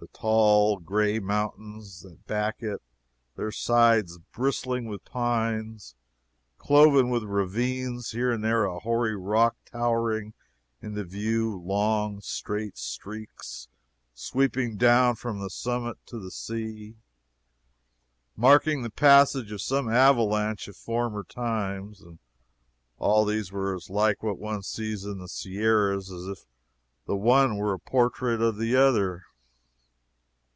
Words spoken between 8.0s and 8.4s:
here